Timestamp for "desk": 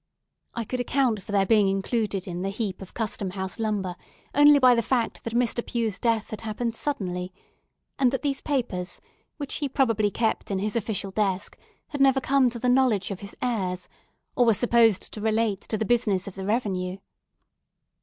11.11-11.55